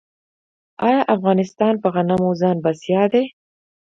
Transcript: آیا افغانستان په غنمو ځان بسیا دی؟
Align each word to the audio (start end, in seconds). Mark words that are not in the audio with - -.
آیا 0.87 1.01
افغانستان 1.15 1.73
په 1.83 1.87
غنمو 1.93 2.29
ځان 2.41 2.57
بسیا 2.65 3.03
دی؟ 3.13 3.23